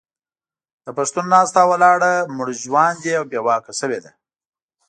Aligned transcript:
د 0.85 0.87
پښتون 0.97 1.25
ناسته 1.33 1.57
او 1.63 1.69
ولاړه 1.73 2.11
مړژواندې 2.37 3.11
او 3.19 3.23
بې 3.31 3.39
واکه 3.47 3.73
شوې 3.79 3.99
ده. 4.03 4.11